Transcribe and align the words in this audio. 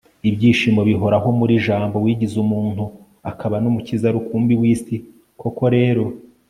ibyishimo 0.29 0.81
bihoraho 0.89 1.27
muri 1.39 1.53
jambo 1.65 1.95
wigize 2.05 2.35
umuntu 2.45 2.83
akaba 3.31 3.55
n'umukiza 3.59 4.07
rukumbi 4.15 4.53
w'isi. 4.61 4.95
koko 5.39 5.63
rero 5.77 6.03